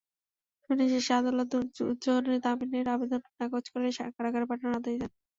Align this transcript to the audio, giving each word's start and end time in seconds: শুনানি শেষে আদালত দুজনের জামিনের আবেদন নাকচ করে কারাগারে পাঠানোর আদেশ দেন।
শুনানি 0.61 0.85
শেষে 0.93 1.13
আদালত 1.15 1.51
দুজনের 1.77 2.37
জামিনের 2.43 2.87
আবেদন 2.93 3.21
নাকচ 3.39 3.65
করে 3.73 3.87
কারাগারে 4.15 4.45
পাঠানোর 4.49 4.77
আদেশ 4.79 4.95
দেন। 4.95 5.11